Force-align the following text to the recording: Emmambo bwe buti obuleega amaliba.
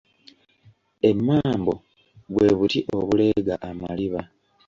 Emmambo 1.09 1.73
bwe 2.33 2.47
buti 2.57 2.79
obuleega 2.97 3.55
amaliba. 3.69 4.21